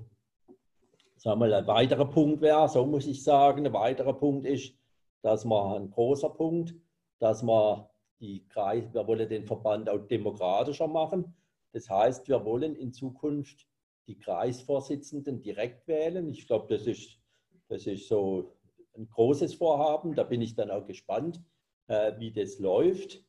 [1.15, 4.73] sagen wir mal, ein weiterer Punkt wäre, so muss ich sagen, ein weiterer Punkt ist,
[5.21, 6.75] dass man ein großer Punkt,
[7.19, 11.35] dass wir die Kreis, wir wollen den Verband auch demokratischer machen.
[11.73, 13.67] Das heißt, wir wollen in Zukunft
[14.07, 16.29] die Kreisvorsitzenden direkt wählen.
[16.29, 17.19] Ich glaube, das ist,
[17.67, 18.55] das ist so
[18.97, 20.15] ein großes Vorhaben.
[20.15, 21.41] Da bin ich dann auch gespannt,
[21.87, 23.23] äh, wie das läuft.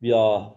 [0.00, 0.56] Wir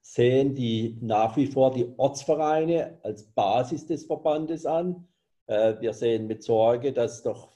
[0.00, 5.06] sehen die nach wie vor die Ortsvereine als Basis des Verbandes an.
[5.46, 7.52] Äh, wir sehen mit Sorge, dass doch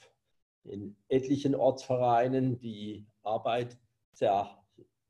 [0.65, 3.77] in etlichen Ortsvereinen die Arbeit
[4.11, 4.59] sehr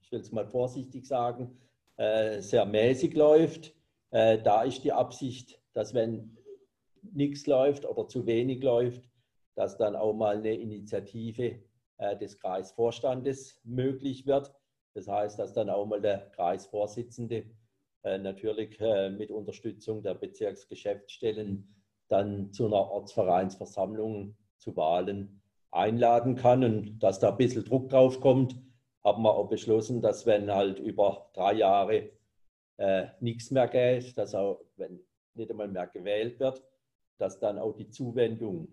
[0.09, 1.57] will es mal vorsichtig sagen,
[1.97, 3.73] äh, sehr mäßig läuft.
[4.11, 6.37] Da ist die Absicht, dass wenn
[7.11, 9.09] nichts läuft oder zu wenig läuft,
[9.55, 11.59] dass dann auch mal eine Initiative
[11.97, 14.53] äh, des Kreisvorstandes möglich wird.
[14.93, 17.45] Das heißt, dass dann auch mal der Kreisvorsitzende
[18.05, 18.81] natürlich
[19.17, 21.73] mit Unterstützung der Bezirksgeschäftsstellen
[22.09, 28.19] dann zu einer Ortsvereinsversammlung zu Wahlen einladen kann und dass da ein bisschen Druck drauf
[28.19, 28.55] kommt,
[29.03, 32.11] haben wir auch beschlossen, dass wenn halt über drei Jahre
[32.77, 34.99] äh, nichts mehr geht, dass auch, wenn
[35.33, 36.63] nicht einmal mehr gewählt wird,
[37.17, 38.67] dass dann auch die Zuwendung,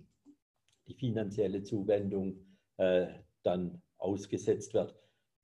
[0.87, 2.37] die finanzielle Zuwendung
[2.77, 3.07] äh,
[3.43, 4.95] dann ausgesetzt wird.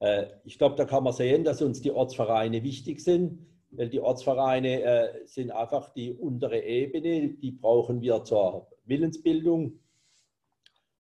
[0.01, 4.01] Äh, ich glaube, da kann man sehen, dass uns die Ortsvereine wichtig sind, weil die
[4.01, 9.81] Ortsvereine äh, sind einfach die untere Ebene, die brauchen wir zur Willensbildung,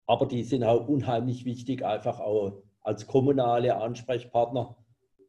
[0.06, 4.76] aber die sind auch unheimlich wichtig, einfach auch als kommunale Ansprechpartner,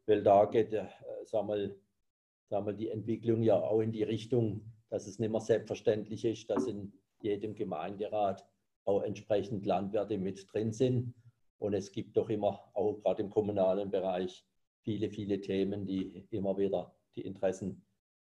[0.06, 0.88] weil da geht, äh,
[1.26, 6.48] sagen wir, die Entwicklung ja auch in die Richtung, dass es nicht mehr selbstverständlich ist,
[6.52, 8.46] dass in jedem Gemeinderat
[8.86, 11.16] auch entsprechend Landwirte mit drin sind.
[11.58, 14.46] Und es gibt doch immer, auch gerade im kommunalen Bereich,
[14.82, 17.84] viele, viele Themen, die immer wieder die Interessen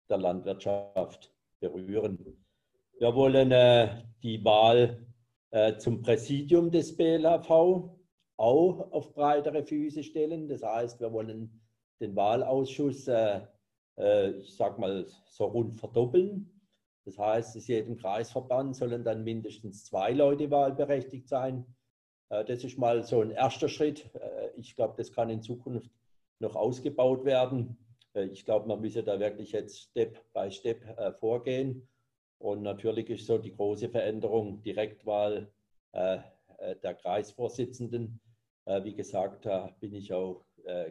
[0.09, 2.37] der Landwirtschaft berühren.
[2.99, 5.05] Wir wollen äh, die Wahl
[5.51, 7.49] äh, zum Präsidium des BLHV
[8.37, 10.47] auch auf breitere Füße stellen.
[10.47, 11.61] Das heißt, wir wollen
[11.99, 13.41] den Wahlausschuss äh,
[13.97, 16.56] äh, ich sage mal, so rund verdoppeln.
[17.07, 21.65] Das heißt, aus jedem Kreisverband sollen dann mindestens zwei Leute wahlberechtigt sein.
[22.27, 24.11] Äh, das ist mal so ein erster Schritt.
[24.57, 25.89] Ich glaube, das kann in Zukunft
[26.39, 27.77] noch ausgebaut werden.
[28.13, 30.83] Ich glaube, man müsse da wirklich jetzt Step by Step
[31.21, 31.87] vorgehen.
[32.39, 35.49] Und natürlich ist so die große Veränderung Direktwahl
[35.93, 38.19] der Kreisvorsitzenden.
[38.83, 40.43] Wie gesagt, da bin ich auch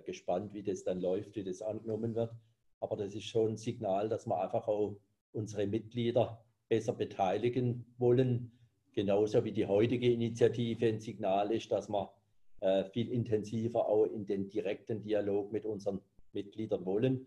[0.04, 2.32] gespannt, wie das dann läuft, wie das angenommen wird.
[2.80, 4.96] Aber das ist schon ein Signal, dass wir einfach auch
[5.32, 8.52] unsere Mitglieder besser beteiligen wollen.
[8.92, 12.12] Genauso wie die heutige Initiative ein Signal ist, dass wir
[12.60, 16.00] äh, viel intensiver auch in den direkten Dialog mit unseren
[16.32, 17.26] Mitgliedern wollen.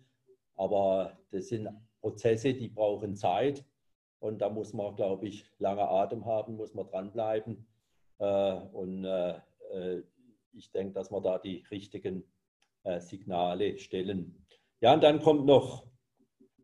[0.55, 1.69] Aber das sind
[2.01, 3.63] Prozesse, die brauchen Zeit.
[4.19, 7.67] Und da muss man, glaube ich, lange Atem haben, muss man dranbleiben.
[8.17, 9.39] Äh, und äh,
[10.51, 12.23] ich denke, dass wir da die richtigen
[12.99, 14.45] Signale stellen.
[14.81, 15.85] Ja, und dann kommt noch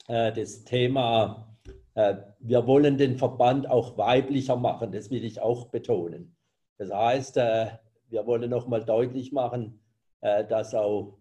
[0.08, 1.58] äh, das Thema,
[1.96, 6.36] äh, wir wollen den Verband auch weiblicher machen, das will ich auch betonen.
[6.78, 7.68] Das heißt, äh,
[8.10, 9.80] wir wollen nochmal deutlich machen,
[10.22, 11.18] äh, dass auch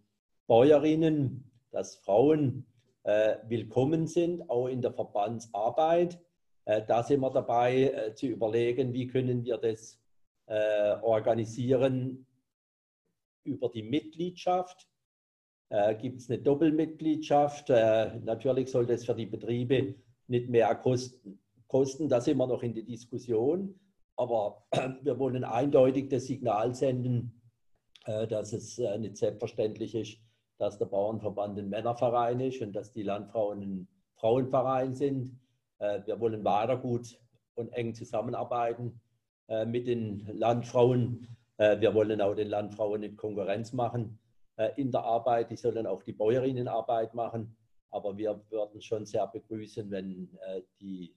[0.46, 2.66] Bäuerinnen, dass Frauen
[3.04, 6.20] äh, willkommen sind, auch in der Verbandsarbeit.
[6.64, 10.00] Da sind wir dabei zu überlegen, wie können wir das
[10.46, 12.26] organisieren
[13.42, 14.88] über die Mitgliedschaft
[15.70, 17.70] äh, gibt es eine Doppelmitgliedschaft.
[17.70, 19.94] Äh, natürlich sollte es für die Betriebe
[20.28, 21.38] nicht mehr kosten.
[21.66, 22.08] kosten.
[22.08, 23.74] Da sind wir noch in der Diskussion.
[24.16, 24.64] Aber
[25.02, 27.40] wir wollen eindeutig das Signal senden,
[28.06, 30.18] äh, dass es äh, nicht selbstverständlich ist,
[30.58, 35.38] dass der Bauernverband ein Männerverein ist und dass die Landfrauen ein Frauenverein sind.
[35.78, 37.18] Äh, wir wollen weiter gut
[37.54, 39.00] und eng zusammenarbeiten
[39.66, 41.28] mit den Landfrauen.
[41.58, 44.18] Wir wollen auch den Landfrauen nicht Konkurrenz machen.
[44.56, 47.56] Äh, in der Arbeit, die sollen auch die Bäuerinnen Arbeit machen.
[47.90, 51.14] Aber wir würden schon sehr begrüßen, wenn äh, die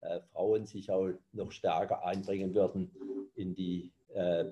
[0.00, 2.90] äh, Frauen sich auch noch stärker einbringen würden
[3.34, 3.92] in die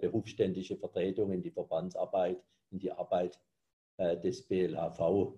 [0.02, 2.36] berufsständische Vertretung, in die Verbandsarbeit,
[2.70, 3.40] in die Arbeit
[3.98, 5.32] des BLHV.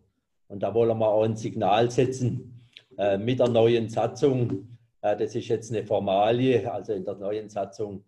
[0.49, 2.67] Und da wollen wir auch ein Signal setzen
[3.21, 4.79] mit der neuen Satzung.
[5.01, 8.03] Das ist jetzt eine Formalie, also in der neuen Satzung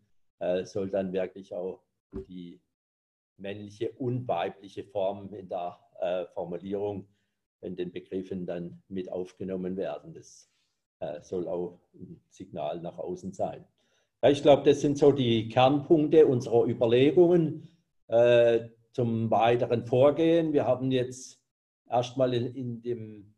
[0.64, 1.84] soll dann wirklich auch
[2.28, 2.58] die
[3.38, 7.08] männliche und weibliche Form in der äh, Formulierung
[7.60, 10.12] in den Begriffen dann mit aufgenommen werden.
[10.12, 10.50] Das
[11.00, 13.64] äh, soll auch ein Signal nach außen sein.
[14.22, 17.68] Ja, ich glaube, das sind so die Kernpunkte unserer Überlegungen
[18.08, 20.52] äh, zum weiteren Vorgehen.
[20.52, 21.40] Wir haben jetzt
[21.88, 23.34] erstmal in, in, dem,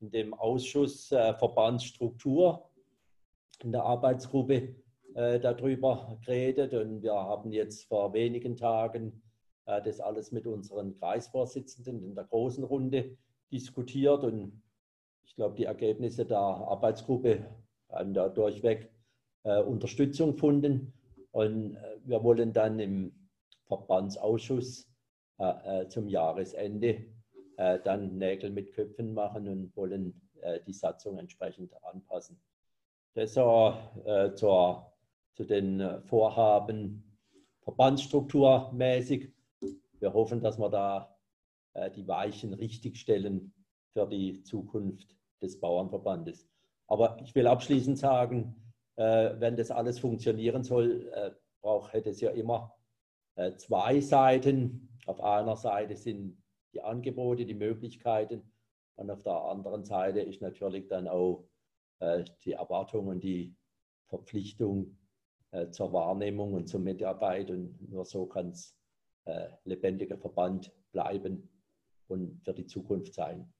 [0.00, 2.70] in dem Ausschuss äh, Verbandsstruktur
[3.62, 4.76] in der Arbeitsgruppe
[5.16, 6.74] äh, darüber geredet.
[6.74, 9.22] Und wir haben jetzt vor wenigen Tagen
[9.64, 13.16] äh, das alles mit unseren Kreisvorsitzenden in der großen Runde
[13.50, 14.24] diskutiert.
[14.24, 14.62] Und
[15.24, 17.46] ich glaube, die Ergebnisse der Arbeitsgruppe
[17.88, 18.90] haben da durchweg
[19.44, 20.92] äh, Unterstützung gefunden.
[21.30, 23.28] Und äh, wir wollen dann im
[23.68, 24.86] Verbandsausschuss
[25.38, 27.06] äh, äh, zum Jahresende
[27.84, 30.20] dann Nägel mit Köpfen machen und wollen
[30.66, 32.38] die Satzung entsprechend anpassen.
[33.14, 34.92] Das äh, zur
[35.36, 37.04] zu den äh, Vorhaben
[37.62, 39.32] verbandsstrukturmäßig.
[40.00, 41.16] Wir hoffen, dass wir da
[41.74, 43.52] äh, die Weichen richtig stellen
[43.92, 46.48] für die Zukunft des Bauernverbandes.
[46.86, 52.30] Aber ich will abschließend sagen, äh, wenn das alles funktionieren soll, braucht, hätte es ja
[52.30, 52.72] immer
[53.56, 54.88] zwei Seiten.
[55.04, 58.50] Auf einer Seite sind die Angebote, die Möglichkeiten
[58.94, 61.44] und auf der anderen Seite ist natürlich dann auch
[62.44, 63.54] die Erwartung und die
[64.06, 64.96] Verpflichtung
[65.56, 68.76] äh, zur Wahrnehmung und zur Mitarbeit und nur so kann es
[69.24, 71.48] äh, lebendiger Verband bleiben
[72.08, 73.50] und für die Zukunft sein.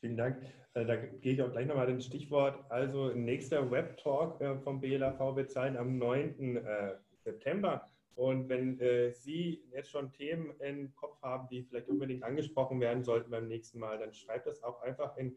[0.00, 0.42] Vielen Dank.
[0.74, 2.58] Äh, da gehe ich auch gleich nochmal ins Stichwort.
[2.70, 6.56] Also nächster Web-Talk äh, vom BLAV wird sein am 9.
[6.56, 7.90] Äh, September.
[8.14, 8.78] Und wenn
[9.12, 13.78] Sie jetzt schon Themen im Kopf haben, die vielleicht unbedingt angesprochen werden sollten beim nächsten
[13.78, 15.36] Mal, dann schreibt das auch einfach in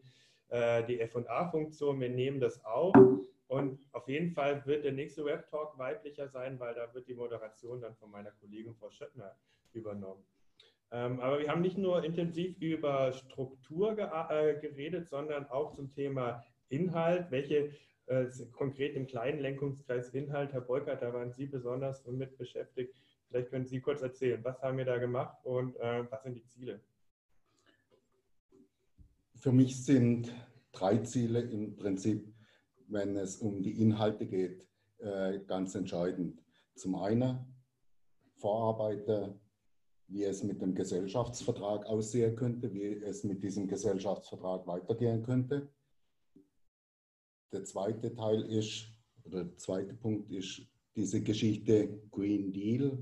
[0.50, 2.00] die FA-Funktion.
[2.00, 2.92] Wir nehmen das auf.
[3.52, 7.82] Und auf jeden Fall wird der nächste Web-Talk weiblicher sein, weil da wird die Moderation
[7.82, 9.36] dann von meiner Kollegin Frau Schöttner
[9.74, 10.24] übernommen.
[10.90, 16.42] Ähm, aber wir haben nicht nur intensiv über Struktur äh, geredet, sondern auch zum Thema
[16.70, 17.30] Inhalt.
[17.30, 17.72] Welche
[18.06, 22.96] äh, konkret im kleinen Lenkungskreis Inhalt, Herr Beukert, da waren Sie besonders mit beschäftigt.
[23.28, 26.46] Vielleicht können Sie kurz erzählen, was haben wir da gemacht und äh, was sind die
[26.46, 26.80] Ziele?
[29.34, 30.32] Für mich sind
[30.72, 32.32] drei Ziele im Prinzip,
[32.92, 36.42] wenn es um die Inhalte geht, äh, ganz entscheidend.
[36.74, 37.38] Zum einen
[38.36, 39.38] Vorarbeiter
[40.12, 45.68] wie es mit dem Gesellschaftsvertrag aussehen könnte, wie es mit diesem Gesellschaftsvertrag weitergehen könnte.
[47.50, 48.88] Der zweite Teil ist,
[49.24, 50.62] oder der zweite Punkt ist
[50.94, 52.98] diese Geschichte Green Deal,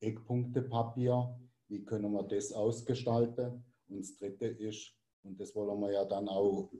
[0.00, 1.38] Eckpunktepapier,
[1.68, 3.64] wie können wir das ausgestalten?
[3.88, 6.72] Und das dritte ist, und das wollen wir ja dann auch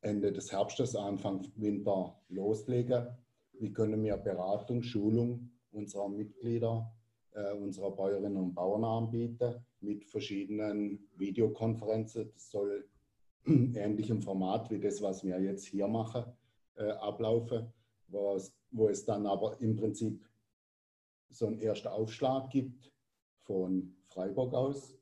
[0.00, 3.06] Ende des Herbstes, Anfang Winter loslegen,
[3.52, 6.94] wie können wir Beratung, Schulung unserer Mitglieder
[7.34, 12.30] äh, unserer Bäuerinnen und Bauern anbieten mit verschiedenen Videokonferenzen.
[12.32, 12.88] Das soll
[13.46, 16.24] ähnlich im Format wie das, was wir jetzt hier machen,
[16.76, 17.72] äh, ablaufen,
[18.08, 20.24] wo es, wo es dann aber im Prinzip
[21.28, 22.92] so einen ersten Aufschlag gibt
[23.42, 24.96] von Freiburg aus,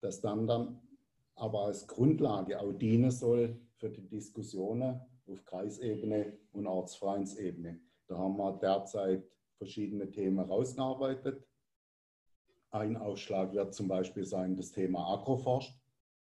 [0.00, 0.80] das dann, dann
[1.34, 7.80] aber als Grundlage auch dienen soll für die Diskussionen auf Kreisebene und Ortsvereinsebene.
[8.06, 9.24] Da haben wir derzeit
[9.56, 11.46] verschiedene Themen rausgearbeitet.
[12.70, 15.72] Ein Ausschlag wird zum Beispiel sein das Thema Agroforst,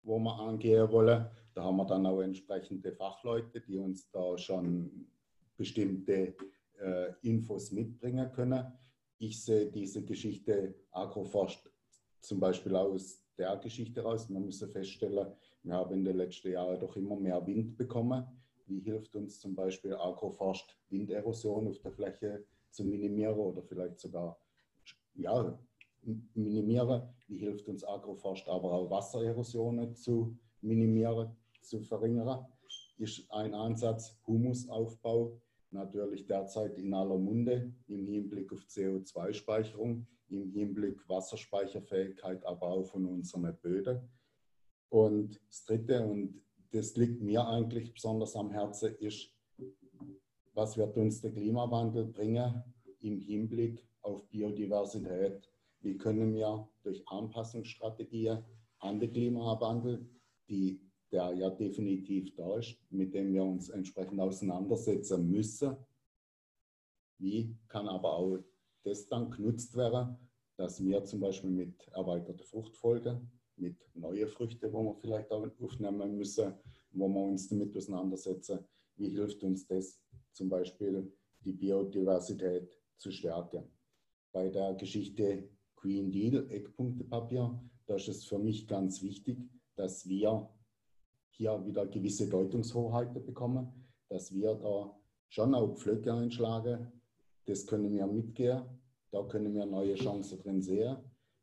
[0.02, 1.26] wo wir angehen wollen.
[1.54, 5.06] Da haben wir dann auch entsprechende Fachleute, die uns da schon
[5.56, 6.34] bestimmte
[6.80, 8.72] äh, Infos mitbringen können.
[9.18, 11.70] Ich sehe diese Geschichte Agroforst
[12.20, 14.28] zum Beispiel aus der Geschichte raus.
[14.28, 18.24] Man muss feststellen, wir haben in den letzten Jahren doch immer mehr Wind bekommen.
[18.66, 24.38] Wie hilft uns zum Beispiel Agroforst Winderosion auf der Fläche zu minimieren oder vielleicht sogar
[25.14, 25.58] ja,
[26.34, 27.02] minimieren.
[27.28, 32.46] Wie hilft uns Agroforst aber auch Wassererosionen zu minimieren, zu verringern?
[32.98, 41.08] Ist ein Ansatz Humusaufbau, natürlich derzeit in aller Munde im Hinblick auf CO2-Speicherung, im Hinblick
[41.08, 44.00] Wasserspeicherfähigkeit, aber auch von unseren Böden.
[44.92, 49.30] Und das Dritte, und das liegt mir eigentlich besonders am Herzen, ist
[50.52, 52.62] was wird uns der Klimawandel bringen
[53.00, 55.50] im Hinblick auf Biodiversität?
[55.80, 58.44] Wie können wir durch Anpassungsstrategien
[58.80, 60.06] an den Klimawandel,
[60.46, 60.78] die,
[61.10, 65.74] der ja definitiv da ist, mit dem wir uns entsprechend auseinandersetzen müssen,
[67.16, 68.38] wie kann aber auch
[68.82, 70.18] das dann genutzt werden,
[70.58, 73.22] dass wir zum Beispiel mit erweiterter Fruchtfolge,
[73.56, 76.54] mit neuen Früchten, wo wir vielleicht auch aufnehmen müssen,
[76.92, 78.60] wo wir uns damit auseinandersetzen,
[78.96, 80.00] wie hilft uns das
[80.32, 81.12] zum Beispiel
[81.44, 83.64] die Biodiversität zu stärken.
[84.32, 89.38] Bei der Geschichte Green Deal, Eckpunktepapier, da ist es für mich ganz wichtig,
[89.74, 90.48] dass wir
[91.30, 93.72] hier wieder gewisse Deutungshoheiten bekommen,
[94.08, 94.96] dass wir da
[95.28, 96.92] schon auch Pflöcke einschlagen.
[97.46, 98.62] Das können wir mitgehen,
[99.10, 100.96] da können wir neue Chancen drin sehen.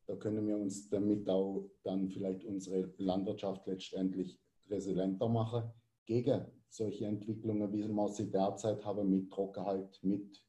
[0.10, 5.72] Da können wir uns damit auch dann vielleicht unsere Landwirtschaft letztendlich resilienter machen
[6.08, 10.44] gegen solche Entwicklungen, wie wir sie derzeit haben, mit Trockenheit, mit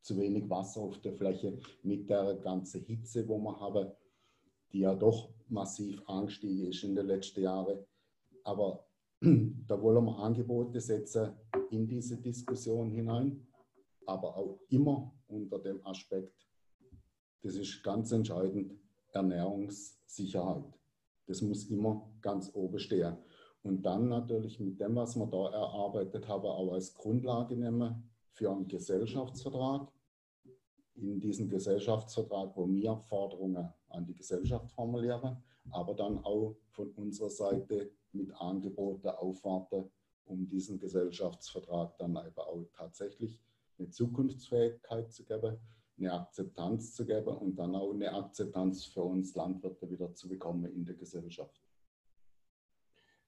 [0.00, 3.90] zu wenig Wasser auf der Fläche, mit der ganzen Hitze, wo wir haben,
[4.72, 7.84] die ja doch massiv angestiegen ist in den letzten Jahren.
[8.44, 8.86] Aber
[9.20, 11.32] da wollen wir Angebote setzen
[11.72, 13.44] in diese Diskussion hinein,
[14.06, 16.46] aber auch immer unter dem Aspekt,
[17.42, 18.78] das ist ganz entscheidend,
[19.12, 20.64] Ernährungssicherheit.
[21.26, 23.16] Das muss immer ganz oben stehen.
[23.62, 28.50] Und dann natürlich mit dem, was wir da erarbeitet haben, auch als Grundlage nehmen für
[28.50, 29.92] einen Gesellschaftsvertrag.
[30.94, 35.36] In diesem Gesellschaftsvertrag, wo wir Forderungen an die Gesellschaft formulieren,
[35.70, 39.90] aber dann auch von unserer Seite mit Angeboten aufwarten,
[40.24, 43.40] um diesen Gesellschaftsvertrag dann aber auch tatsächlich
[43.78, 45.58] eine Zukunftsfähigkeit zu geben,
[46.00, 50.64] eine Akzeptanz zu geben und dann auch eine Akzeptanz für uns Landwirte wieder zu bekommen
[50.64, 51.60] in der Gesellschaft.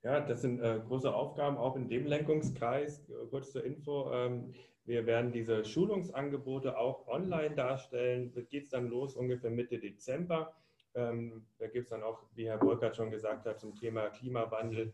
[0.02, 3.04] Ja, das sind äh, große Aufgaben auch in dem Lenkungskreis.
[3.30, 4.10] Kurz zur Info.
[4.12, 4.52] Ähm,
[4.84, 8.32] wir werden diese Schulungsangebote auch online darstellen.
[8.34, 10.56] Da geht es dann los ungefähr Mitte Dezember.
[10.94, 14.92] Ähm, da gibt es dann auch, wie Herr Wolkert schon gesagt hat, zum Thema Klimawandel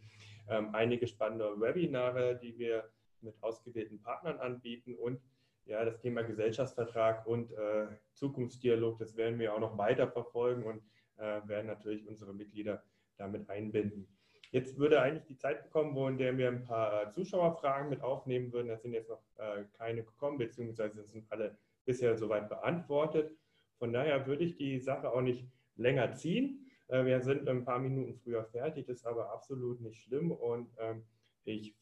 [0.48, 2.84] ähm, einige spannende Webinare, die wir
[3.22, 5.20] mit ausgewählten Partnern anbieten und
[5.68, 10.82] ja, das Thema Gesellschaftsvertrag und äh, Zukunftsdialog, das werden wir auch noch weiter verfolgen und
[11.18, 12.82] äh, werden natürlich unsere Mitglieder
[13.18, 14.08] damit einbinden.
[14.50, 18.50] Jetzt würde eigentlich die Zeit bekommen, wo in der wir ein paar Zuschauerfragen mit aufnehmen
[18.50, 18.68] würden.
[18.68, 23.36] Da sind jetzt noch äh, keine gekommen, beziehungsweise sind alle bisher soweit beantwortet.
[23.78, 25.46] Von daher würde ich die Sache auch nicht
[25.76, 26.66] länger ziehen.
[26.86, 30.70] Äh, wir sind ein paar Minuten früher fertig, das ist aber absolut nicht schlimm und
[30.78, 31.04] ähm,
[31.44, 31.74] ich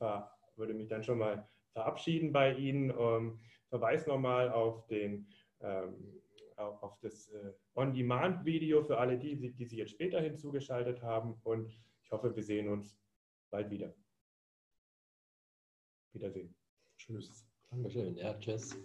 [0.57, 2.91] würde mich dann schon mal verabschieden bei Ihnen.
[2.91, 3.39] Ähm,
[3.69, 5.27] verweise nochmal auf, den,
[5.61, 6.21] ähm,
[6.57, 7.33] auf das
[7.75, 12.69] On-Demand-Video für alle die, die sich jetzt später hinzugeschaltet haben und ich hoffe, wir sehen
[12.69, 12.99] uns
[13.51, 13.95] bald wieder.
[16.13, 16.55] Wiedersehen.
[16.97, 17.45] Tschüss.
[17.71, 18.17] Dankeschön.
[18.17, 18.77] Ja, tschüss.